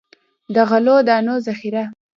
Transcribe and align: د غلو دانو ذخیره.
د 0.53 0.55
غلو 0.69 0.95
دانو 1.07 1.35
ذخیره. 1.45 1.83